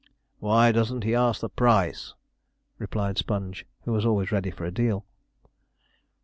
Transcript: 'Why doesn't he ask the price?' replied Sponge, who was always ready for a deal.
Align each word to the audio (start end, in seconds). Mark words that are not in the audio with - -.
'Why 0.39 0.71
doesn't 0.71 1.03
he 1.03 1.13
ask 1.13 1.41
the 1.41 1.47
price?' 1.49 2.15
replied 2.79 3.19
Sponge, 3.19 3.67
who 3.83 3.91
was 3.91 4.03
always 4.03 4.31
ready 4.31 4.49
for 4.49 4.65
a 4.65 4.71
deal. 4.71 5.05